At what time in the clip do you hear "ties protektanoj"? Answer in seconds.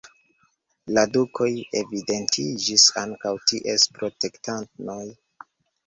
3.53-5.03